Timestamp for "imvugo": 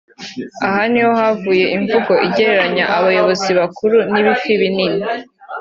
1.77-2.13